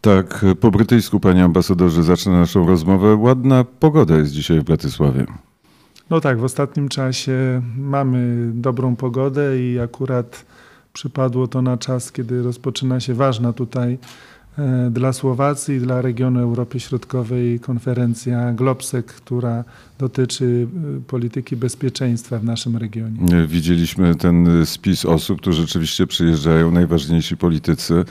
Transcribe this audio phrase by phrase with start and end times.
[0.00, 3.14] Tak, po brytyjsku, panie ambasadorze, zacznę naszą rozmowę.
[3.14, 5.26] Ładna pogoda jest dzisiaj w Bratysławie.
[6.10, 10.46] No tak, w ostatnim czasie mamy dobrą pogodę i akurat
[10.92, 13.98] przypadło to na czas, kiedy rozpoczyna się ważna tutaj
[14.90, 19.64] dla Słowacji i dla regionu Europy Środkowej konferencja Globsec, która
[19.98, 20.66] dotyczy
[20.98, 23.46] e, polityki bezpieczeństwa w naszym regionie.
[23.46, 28.04] Widzieliśmy ten spis osób, tu rzeczywiście przyjeżdżają najważniejsi politycy,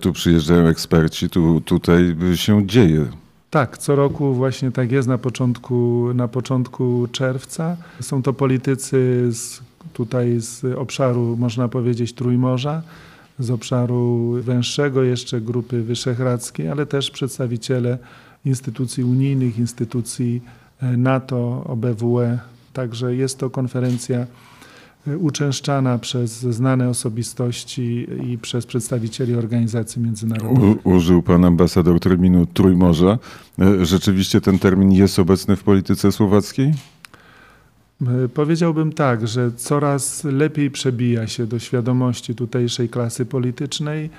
[0.00, 3.04] tu przyjeżdżają eksperci, tu, tutaj się dzieje.
[3.50, 7.76] Tak, co roku właśnie tak jest na początku, na początku czerwca.
[8.00, 9.60] Są to politycy z,
[9.92, 12.82] tutaj z obszaru, można powiedzieć, Trójmorza,
[13.38, 17.98] z obszaru węższego jeszcze Grupy Wyszehradzkiej, ale też przedstawiciele
[18.44, 20.42] instytucji unijnych, instytucji
[20.80, 22.38] e, NATO, OBWE.
[22.72, 24.26] Także jest to konferencja
[25.20, 30.86] uczęszczana przez znane osobistości i przez przedstawicieli organizacji międzynarodowych.
[30.86, 33.18] U, użył pan ambasador terminu Trójmorza.
[33.58, 36.72] E, rzeczywiście ten termin jest obecny w polityce słowackiej?
[38.02, 44.10] E, powiedziałbym tak, że coraz lepiej przebija się do świadomości tutejszej klasy politycznej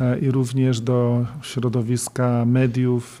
[0.00, 3.20] e, i również do środowiska mediów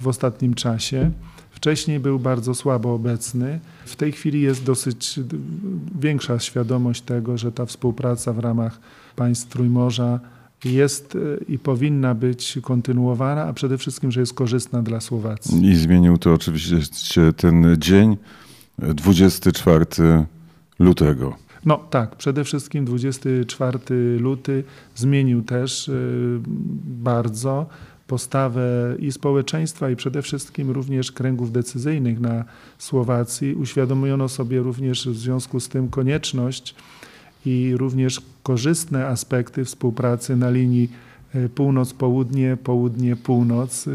[0.00, 1.10] w ostatnim czasie.
[1.50, 3.60] Wcześniej był bardzo słabo obecny.
[3.86, 5.20] W tej chwili jest dosyć
[6.00, 8.78] większa świadomość tego, że ta współpraca w ramach
[9.16, 10.20] państw Trójmorza
[10.64, 15.66] jest e, i powinna być kontynuowana, a przede wszystkim, że jest korzystna dla Słowacji.
[15.66, 16.76] I zmienił to oczywiście
[17.36, 18.16] ten dzień,
[18.78, 19.86] 24
[20.78, 21.36] lutego.
[21.64, 23.78] No tak, przede wszystkim 24
[24.18, 25.92] luty zmienił też e,
[26.84, 27.66] bardzo
[28.06, 32.44] postawę i społeczeństwa, i przede wszystkim również kręgów decyzyjnych na
[32.78, 33.54] Słowacji.
[33.54, 36.74] Uświadomiono sobie również w związku z tym konieczność
[37.46, 40.90] i również korzystne aspekty współpracy na linii
[41.34, 43.88] e, północ-południe, południe-północ,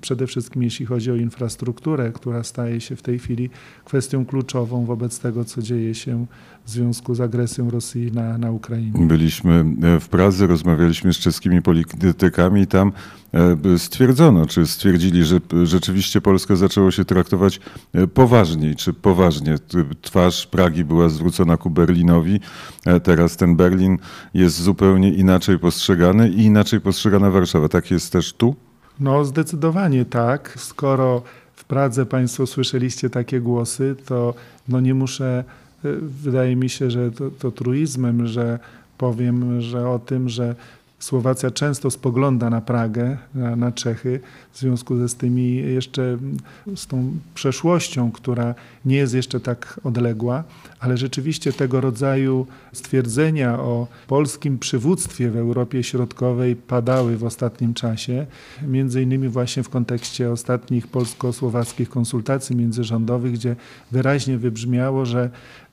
[0.00, 3.50] przede wszystkim jeśli chodzi o infrastrukturę, która staje się w tej chwili
[3.84, 6.26] kwestią kluczową wobec tego, co dzieje się
[6.70, 9.06] w związku z agresją Rosji na, na Ukrainę.
[9.06, 12.92] Byliśmy e, w Pradze, rozmawialiśmy z czeskimi politykami i tam
[13.34, 17.60] e, stwierdzono, czy stwierdzili, że rzeczywiście Polska zaczęło się traktować
[17.92, 19.54] e, poważniej, czy poważnie.
[20.02, 22.40] Twarz Pragi była zwrócona ku Berlinowi,
[23.02, 23.98] teraz ten Berlin
[24.34, 27.68] jest zupełnie inaczej postrzegany i inaczej postrzegana Warszawa.
[27.68, 28.54] Tak jest też tu?
[29.00, 30.54] No zdecydowanie tak.
[30.56, 31.22] Skoro
[31.54, 34.34] w Pradze Państwo słyszeliście takie głosy, to
[34.68, 35.44] no nie muszę
[36.02, 38.58] wydaje mi się, że to, to truizmem, że
[38.98, 40.54] powiem, że o tym, że
[41.00, 44.20] Słowacja często spogląda na Pragę, na, na, Czechy,
[44.52, 46.18] w związku ze z tymi jeszcze,
[46.76, 50.44] z tą przeszłością, która nie jest jeszcze tak odległa,
[50.80, 58.26] ale rzeczywiście tego rodzaju stwierdzenia o polskim przywództwie w Europie Środkowej padały w ostatnim czasie,
[58.62, 63.56] między innymi właśnie w kontekście ostatnich polsko-słowackich konsultacji międzyrządowych, gdzie
[63.92, 65.30] wyraźnie wybrzmiało, że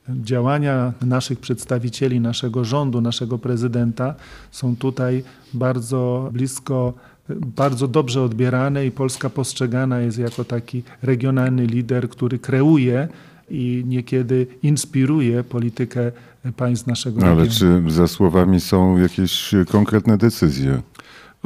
[0.10, 4.16] działania naszych przedstawicieli, naszego rządu, naszego prezydenta
[4.52, 5.24] są tutaj
[5.54, 6.94] bardzo blisko,
[7.30, 13.08] bardzo dobrze odbierane i Polska postrzegana jest jako taki regionalny lider, który kreuje
[13.50, 16.12] i niekiedy inspiruje politykę
[16.58, 17.42] państw naszego regionu.
[17.42, 20.82] Ale czy za słowami są jakieś konkretne decyzje?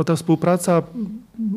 [0.01, 0.83] No ta współpraca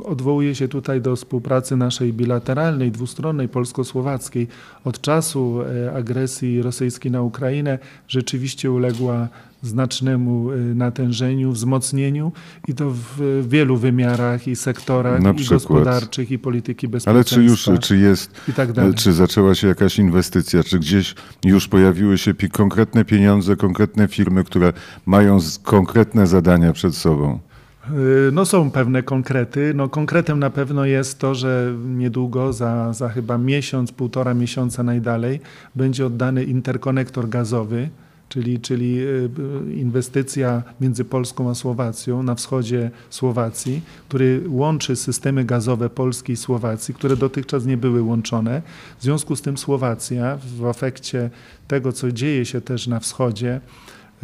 [0.05, 4.49] odwołuje się tutaj do współpracy naszej bilateralnej, dwustronnej, polsko-słowackiej.
[4.85, 7.79] Od czasu e, agresji rosyjskiej na Ukrainę
[8.09, 9.29] rzeczywiście uległa
[9.63, 12.33] znacznemu e, natężeniu, wzmocnieniu
[12.69, 17.37] i to w wielu wymiarach i sektorach i gospodarczych i polityki bezpieczeństwa.
[17.37, 22.19] Ale czy już czy jest, tak czy zaczęła się jakaś inwestycja, czy gdzieś już pojawiły
[22.19, 24.73] się konkretne pieniądze, konkretne firmy, które
[25.07, 27.39] mają konkretne zadania przed sobą?
[27.91, 29.73] Y, no są pewne konkrety.
[29.75, 35.41] No konkretem na pewno jest to, że niedługo, za, za chyba miesiąc, półtora miesiąca najdalej,
[35.75, 37.89] będzie oddany interkonektor gazowy,
[38.29, 39.31] czyli, czyli y,
[39.75, 46.95] inwestycja między Polską a Słowacją na wschodzie Słowacji, który łączy systemy gazowe Polski i Słowacji,
[46.95, 48.63] które dotychczas nie były łączone.
[48.99, 51.31] W związku z tym Słowacja w efekcie
[51.69, 53.61] tego, co dzieje się też na wschodzie,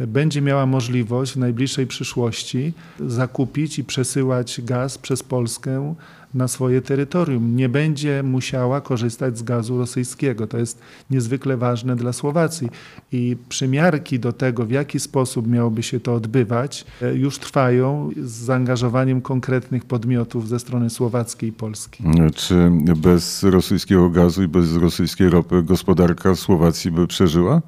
[0.07, 5.95] będzie miała możliwość w najbliższej przyszłości zakupić i przesyłać gaz przez Polskę
[6.33, 7.55] na swoje terytorium.
[7.55, 10.47] Nie będzie musiała korzystać z gazu rosyjskiego.
[10.47, 12.69] To jest niezwykle ważne dla Słowacji.
[13.11, 18.31] I przymiarki do tego, w jaki sposób miałoby się to odbywać, e, już trwają z
[18.31, 22.05] zaangażowaniem konkretnych podmiotów ze strony słowackiej i polskiej.
[22.35, 27.61] Czy bez rosyjskiego gazu i bez rosyjskiej ropy gospodarka Słowacji by przeżyła?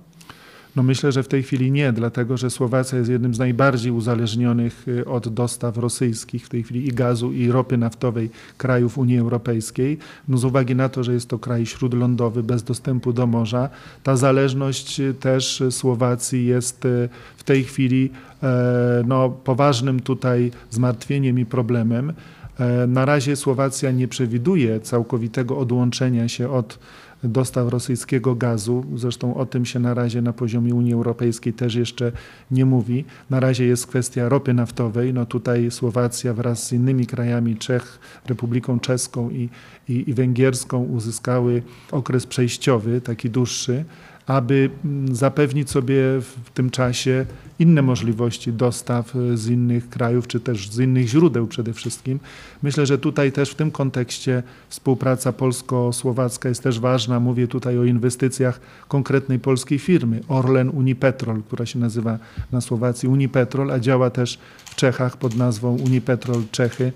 [0.75, 4.88] No myślę, że w tej chwili nie, dlatego że Słowacja jest jednym z najbardziej uzależnionych
[4.88, 9.98] y, od dostaw rosyjskich w tej chwili i gazu, i ropy naftowej krajów Unii Europejskiej.
[10.28, 13.70] No z uwagi na to, że jest to kraj śródlądowy bez dostępu do morza,
[14.04, 18.10] ta zależność y, też Słowacji jest y, w tej chwili
[18.44, 22.14] e, no, poważnym tutaj zmartwieniem i problemem.
[22.60, 26.80] E, na razie Słowacja nie przewiduje całkowitego odłączenia się od
[27.24, 28.86] dostaw rosyjskiego gazu.
[28.96, 32.12] Zresztą o tym się na razie na poziomie Unii Europejskiej też jeszcze
[32.52, 33.06] nie mówi.
[33.30, 35.14] Na razie jest kwestia ropy naftowej.
[35.14, 39.50] No tutaj Słowacja wraz z innymi krajami, Czech, Republiką Czeską i,
[39.90, 43.86] i, i Węgierską uzyskały okres przejściowy, taki dłuższy
[44.28, 47.25] aby mm, zapewnić sobie w tym czasie
[47.60, 52.20] inne możliwości dostaw e, z innych krajów, czy też z innych źródeł przede wszystkim.
[52.64, 57.20] Myślę, że tutaj też w tym kontekście współpraca polsko-słowacka jest też ważna.
[57.20, 62.18] Mówię tutaj o inwestycjach konkretnej polskiej firmy, Orlen Unipetrol, która się nazywa
[62.52, 66.92] na Słowacji Unipetrol, a działa też w Czechach pod nazwą Unipetrol Czechy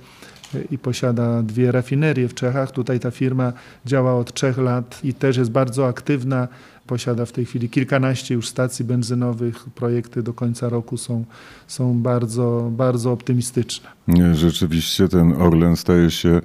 [0.56, 2.72] e, i posiada dwie rafinerie w Czechach.
[2.72, 3.54] Tutaj ta firma
[3.86, 6.48] działa od trzech lat i też jest bardzo aktywna
[6.88, 9.66] posiada w tej chwili kilkanaście już stacji benzynowych.
[9.76, 11.26] Projekty do końca roku są,
[11.68, 13.90] są bardzo, bardzo optymistyczne.
[14.34, 16.42] Rzeczywiście ten Orlen staje się e,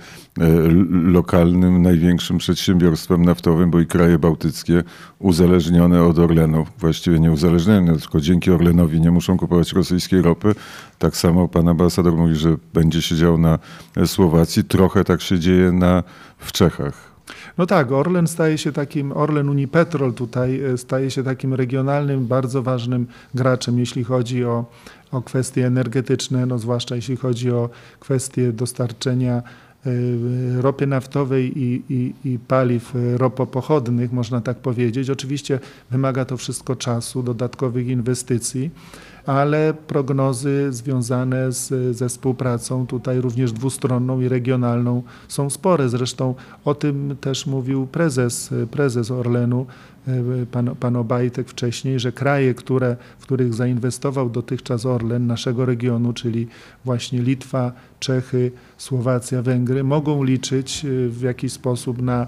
[0.90, 4.84] lokalnym, największym przedsiębiorstwem naftowym, bo i kraje bałtyckie
[5.18, 10.54] uzależnione od Orlenu, właściwie nie uzależnione, tylko dzięki Orlenowi nie muszą kupować rosyjskiej ropy.
[10.98, 13.58] Tak samo pan ambasador mówi, że będzie się działo na
[14.06, 14.64] Słowacji.
[14.64, 16.02] Trochę tak się dzieje na,
[16.38, 17.11] w Czechach.
[17.58, 22.62] No tak, Orlen staje się takim, Orlen Unipetrol tutaj e, staje się takim regionalnym, bardzo
[22.62, 24.64] ważnym graczem, jeśli chodzi o,
[25.12, 27.70] o kwestie energetyczne, no zwłaszcza jeśli chodzi o
[28.00, 29.42] kwestie dostarczenia
[29.86, 29.90] e,
[30.62, 35.10] ropy naftowej i, i, i, paliw ropopochodnych, można tak powiedzieć.
[35.10, 35.60] Oczywiście
[35.90, 38.70] wymaga to wszystko czasu, dodatkowych inwestycji
[39.26, 45.88] ale prognozy związane z, ze współpracą tutaj również dwustronną i regionalną są spore.
[45.88, 46.34] Zresztą
[46.64, 49.66] o tym też mówił prezes, prezes Orlenu,
[50.50, 56.48] pan, pan Obajtek wcześniej, że kraje, które, w których zainwestował dotychczas Orlen naszego regionu, czyli
[56.84, 62.26] właśnie Litwa, Czechy, Słowacja, Węgry, mogą liczyć w jakiś sposób na,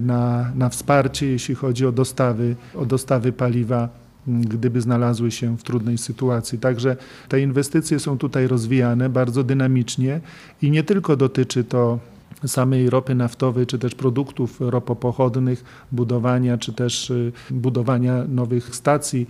[0.00, 5.98] na, na wsparcie, jeśli chodzi o dostawy, o dostawy paliwa gdyby znalazły się w trudnej
[5.98, 6.58] sytuacji.
[6.58, 6.96] Także
[7.28, 10.20] te inwestycje są tutaj rozwijane bardzo dynamicznie
[10.62, 11.98] i nie tylko dotyczy to
[12.46, 19.26] samej ropy naftowej, czy też produktów ropopochodnych, budowania, czy też y, budowania nowych stacji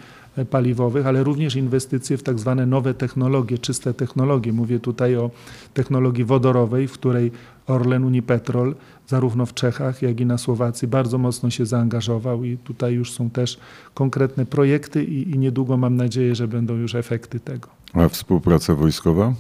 [0.51, 4.53] paliwowych, ale również inwestycje w tak zwane nowe technologie, czyste technologie.
[4.53, 5.31] Mówię tutaj o
[5.75, 7.33] technologii wodorowej, w której
[7.67, 8.75] Orlen Unipetrol
[9.07, 13.31] zarówno w Czechach, jak i na Słowacji bardzo mocno się zaangażował i tutaj już są
[13.31, 13.59] też
[13.95, 17.69] konkretne projekty i, i niedługo mam nadzieję, że będą już efekty tego.
[17.93, 19.35] A współpraca wojskowa?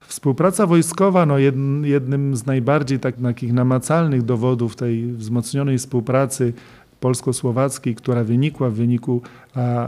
[0.00, 1.38] Współpraca wojskowa, no
[1.82, 6.52] jednym z najbardziej tak, takich namacalnych dowodów tej wzmocnionej współpracy
[7.00, 9.22] polsko-słowackiej, która wynikła w wyniku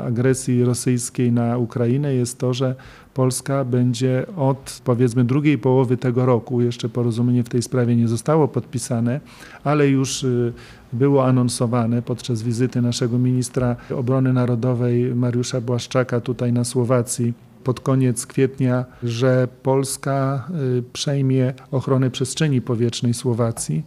[0.07, 2.75] agresji rosyjskiej na Ukrainę, jest to, że
[3.15, 8.49] Polska będzie od powiedzmy drugiej połowy tego roku, jeszcze porozumienie w tej sprawie nie zostało
[8.49, 9.21] podpisane,
[9.65, 10.53] ale już y,
[10.93, 17.33] było anonsowane podczas wizyty naszego ministra obrony narodowej Mariusza Błaszczaka tutaj na Słowacji
[17.65, 20.49] pod koniec kwietnia, że Polska
[20.79, 23.83] y, przejmie ochronę przestrzeni powietrznej Słowacji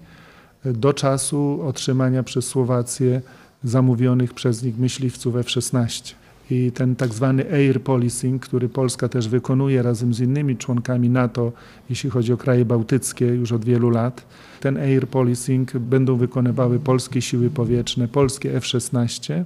[0.74, 3.22] do czasu otrzymania przez Słowację
[3.64, 6.14] zamówionych przez nich myśliwców F-16.
[6.52, 11.52] I ten tak zwany air policing, który Polska też wykonuje razem z innymi członkami NATO,
[11.90, 14.26] jeśli chodzi o kraje bałtyckie już od wielu lat,
[14.60, 19.44] ten air policing będą wykonywały polskie siły powietrzne, polskie F-16.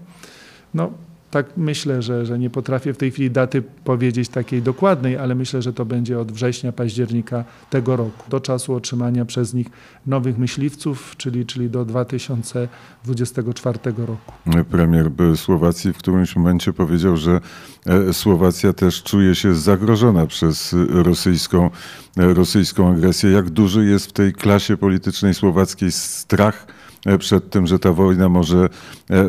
[0.74, 0.92] No,
[1.32, 5.62] tak myślę, że, że nie potrafię w tej chwili daty powiedzieć takiej dokładnej, ale myślę,
[5.62, 9.68] że to będzie od września, października tego roku, do czasu otrzymania przez nich
[10.08, 14.32] nowych myśliwców, czyli, czyli do 2024 roku.
[14.72, 17.42] Premier Słowacji w którymś momencie powiedział, że
[17.86, 21.70] e, Słowacja też czuje się zagrożona przez rosyjską,
[22.18, 23.32] e, rosyjską agresję.
[23.32, 26.68] Jak duży jest w tej klasie politycznej słowackiej strach
[27.06, 28.70] e, przed tym, że ta wojna może,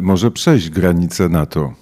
[0.03, 1.80] może przejść granicę NATO?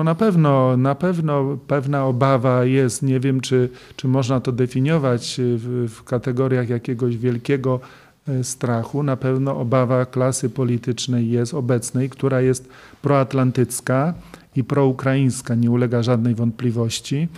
[0.00, 3.02] No na pewno, na pewno pewna obawa jest.
[3.02, 7.80] Nie wiem, czy, czy można to definiować w, w kategoriach jakiegoś wielkiego
[8.28, 9.02] e, strachu.
[9.02, 12.68] Na pewno obawa klasy politycznej jest obecnej, która jest
[13.02, 14.14] proatlantycka
[14.56, 17.28] i proukraińska, nie ulega żadnej wątpliwości.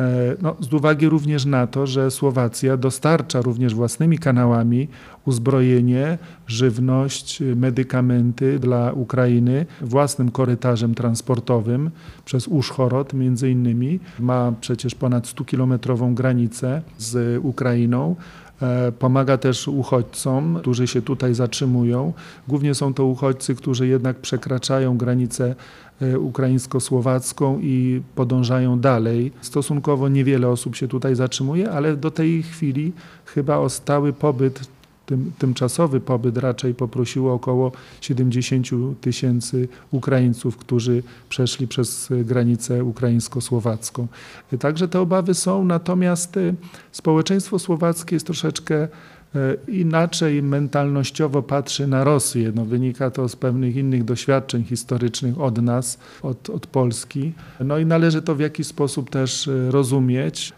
[0.00, 4.88] E, no, z uwagi również na to, że Słowacja dostarcza również własnymi kanałami
[5.24, 11.90] uzbrojenie, żywność, medykamenty dla Ukrainy własnym korytarzem transportowym
[12.24, 14.00] przez Uszchorod między innymi.
[14.20, 18.16] Ma przecież ponad 100-kilometrową granicę z Ukrainą.
[18.62, 22.12] E, pomaga też uchodźcom, którzy się tutaj zatrzymują.
[22.48, 25.54] Głównie są to uchodźcy, którzy jednak przekraczają granicę
[26.00, 29.32] e, ukraińsko-słowacką i podążają dalej.
[29.40, 32.92] Stosunkowo niewiele osób się tutaj zatrzymuje, ale do tej chwili
[33.24, 34.75] chyba o stały pobyt
[35.06, 38.66] tym, tymczasowy pobyt raczej poprosiło około 70
[39.00, 44.06] tysięcy Ukraińców, którzy przeszli przez granicę ukraińsko-słowacką.
[44.58, 46.54] Także te obawy są, natomiast y,
[46.92, 52.52] społeczeństwo słowackie jest troszeczkę y, inaczej mentalnościowo patrzy na Rosję.
[52.54, 57.32] No, wynika to z pewnych innych doświadczeń historycznych od nas, od, od Polski.
[57.60, 60.52] No i należy to w jakiś sposób też y, rozumieć.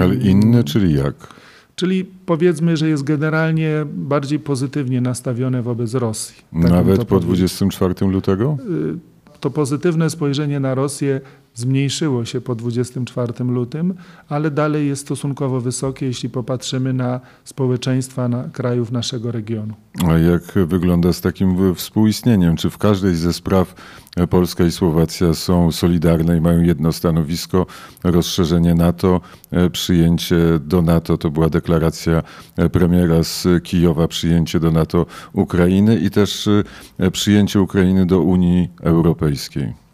[0.00, 1.34] Ale inne, czyli jak?
[1.76, 6.36] Czyli powiedzmy, że jest generalnie bardziej pozytywnie nastawione wobec Rosji.
[6.62, 8.56] Tak Nawet po 24 lutego?
[8.70, 11.20] Y, to pozytywne spojrzenie na Rosję
[11.56, 13.94] zmniejszyło się po 24 lutym,
[14.28, 19.74] ale dalej jest stosunkowo wysokie, jeśli popatrzymy na społeczeństwa na krajów naszego regionu.
[20.08, 22.56] A jak wygląda z takim współistnieniem?
[22.56, 23.74] Czy w każdej ze spraw
[24.30, 27.66] Polska i Słowacja są solidarne i mają jedno stanowisko,
[28.04, 29.20] rozszerzenie NATO,
[29.72, 32.22] przyjęcie do NATO, to była deklaracja
[32.72, 36.48] premiera z Kijowa, przyjęcie do NATO Ukrainy i też
[37.12, 39.85] przyjęcie Ukrainy do Unii Europejskiej.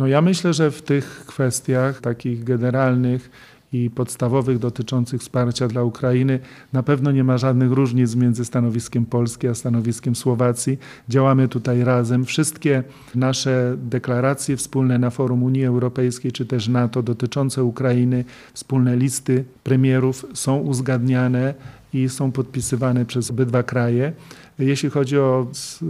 [0.00, 3.30] No ja myślę, że w tych kwestiach takich generalnych
[3.72, 6.40] i podstawowych dotyczących wsparcia dla Ukrainy
[6.72, 10.78] na pewno nie ma żadnych różnic między stanowiskiem Polski a stanowiskiem Słowacji.
[11.08, 12.24] Działamy tutaj razem.
[12.24, 12.82] Wszystkie
[13.14, 20.26] nasze deklaracje wspólne na forum Unii Europejskiej czy też NATO dotyczące Ukrainy, wspólne listy premierów
[20.34, 21.54] są uzgadniane
[21.92, 24.12] i są podpisywane przez obydwa kraje.
[24.60, 25.46] Jeśli chodzi o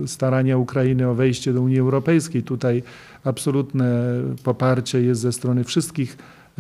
[0.07, 2.83] starania Ukrainy o wejście do Unii Europejskiej, tutaj
[3.25, 4.13] absolutne
[4.45, 6.17] poparcie jest ze strony wszystkich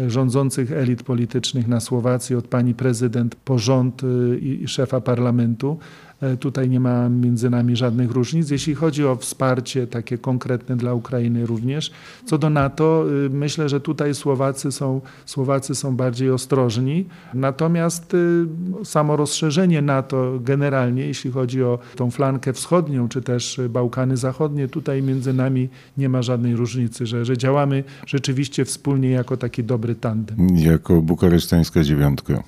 [0.08, 5.78] rządzących elit politycznych na Słowacji, od pani prezydent po rząd y, i szefa parlamentu.
[6.20, 8.50] E, tutaj nie ma między nami żadnych różnic.
[8.50, 11.90] Jeśli chodzi o wsparcie takie konkretne dla Ukrainy również.
[12.24, 17.06] Co do NATO, y, myślę, że tutaj Słowacy są, Słowacy są bardziej ostrożni.
[17.34, 18.46] Natomiast y,
[18.84, 25.02] samo rozszerzenie NATO generalnie, jeśli chodzi o tą flankę wschodnią, czy też Bałkany Zachodnie, tutaj
[25.02, 30.56] między nami nie ma żadnej różnicy, że, że działamy rzeczywiście wspólnie jako taki dobry tandem.
[30.56, 32.42] Jako bukaresztańska dziewiątka.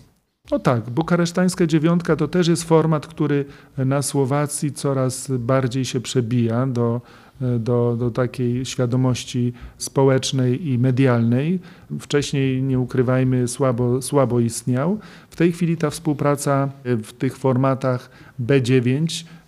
[0.50, 3.44] No tak, bukaresztańska dziewiątka to też jest format, który
[3.78, 7.00] na Słowacji coraz bardziej się przebija do,
[7.58, 11.60] do, do takiej świadomości społecznej i medialnej.
[12.00, 14.98] Wcześniej, nie ukrywajmy, słabo, słabo istniał.
[15.30, 18.10] W tej chwili ta współpraca w tych formatach
[18.46, 19.41] B9 Y,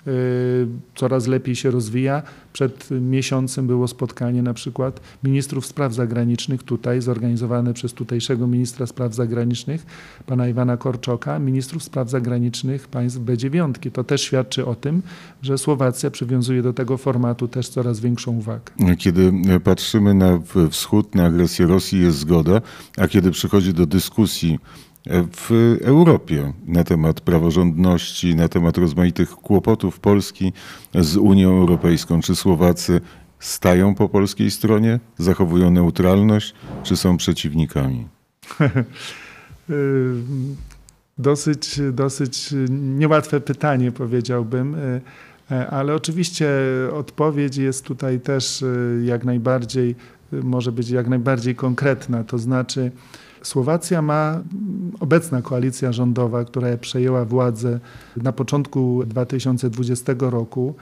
[0.95, 2.23] coraz lepiej się rozwija.
[2.53, 9.15] Przed miesiącem było spotkanie na przykład ministrów spraw zagranicznych tutaj, zorganizowane przez tutejszego ministra spraw
[9.15, 9.87] zagranicznych,
[10.27, 13.91] pana Iwana Korczoka, ministrów spraw zagranicznych państw B9.
[13.91, 15.03] To też świadczy o tym,
[15.43, 18.73] że Słowacja przywiązuje do tego formatu też coraz większą uwagę.
[18.99, 19.33] Kiedy
[19.65, 22.61] patrzymy na wschód, na agresję Rosji jest zgoda,
[22.97, 24.59] a kiedy przychodzi do dyskusji
[25.11, 30.53] w Europie na temat praworządności, na temat rozmaitych kłopotów Polski
[30.95, 32.21] z Unią Europejską.
[32.21, 33.01] Czy Słowacy
[33.39, 38.09] stają po polskiej stronie, zachowują neutralność, czy są przeciwnikami?
[41.19, 44.77] dosyć, dosyć niełatwe pytanie, powiedziałbym.
[45.71, 46.49] Ale oczywiście
[46.93, 48.65] odpowiedź jest tutaj też
[49.05, 49.95] jak najbardziej,
[50.33, 52.25] może być jak najbardziej konkretna.
[52.25, 52.93] To znaczy,
[53.45, 54.41] Słowacja ma
[55.01, 57.81] obecna koalicja rządowa, która przejęła władzę
[58.17, 60.75] na początku 2020 roku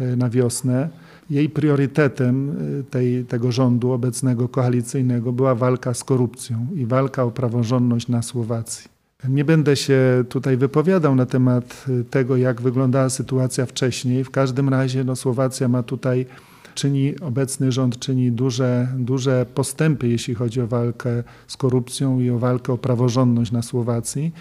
[0.00, 0.88] e, na wiosnę.
[1.30, 7.30] Jej priorytetem e, tej, tego rządu obecnego koalicyjnego była walka z korupcją i walka o
[7.30, 8.94] praworządność na Słowacji.
[9.28, 14.24] Nie będę się tutaj wypowiadał na temat e, tego, jak wyglądała sytuacja wcześniej.
[14.24, 16.26] W każdym razie no, Słowacja ma tutaj
[16.74, 22.38] czyni, obecny rząd czyni duże, duże postępy, jeśli chodzi o walkę z korupcją i o
[22.38, 24.32] walkę o praworządność na Słowacji.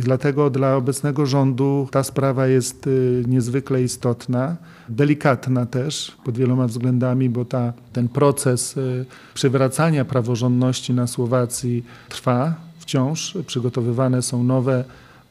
[0.00, 4.56] I dlatego dla obecnego rządu ta sprawa jest y, niezwykle istotna,
[4.88, 12.54] delikatna też pod wieloma względami, bo ta, ten proces y, przywracania praworządności na Słowacji trwa
[12.78, 13.38] wciąż.
[13.46, 14.84] Przygotowywane są nowe,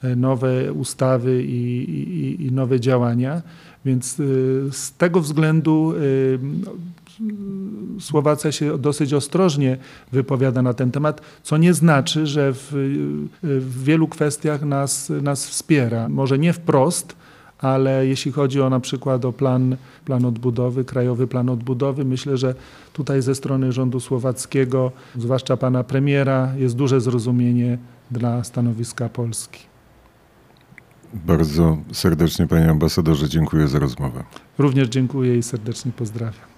[0.04, 3.42] y, nowe ustawy i, i, i nowe działania.
[3.86, 6.40] Więc y, z tego względu y,
[8.00, 9.78] Słowacja się dosyć ostrożnie
[10.12, 12.68] wypowiada na ten temat, co nie znaczy, że w,
[13.44, 16.10] w wielu kwestiach nas, nas wspiera.
[16.10, 17.16] Może nie wprost,
[17.60, 22.56] ale jeśli chodzi o na przykład o plan, plan odbudowy, krajowy plan odbudowy, myślę, że
[22.94, 27.78] tutaj ze strony rządu słowackiego, zwłaszcza pana premiera, jest duże zrozumienie
[28.12, 29.69] dla stanowiska Polski.
[31.14, 34.24] Bardzo serdecznie, panie ambasadorze, dziękuję za rozmowę.
[34.58, 36.49] Również dziękuję i serdecznie pozdrawiam.